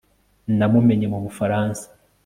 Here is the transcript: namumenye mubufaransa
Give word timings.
namumenye 0.57 1.05
mubufaransa 1.13 1.85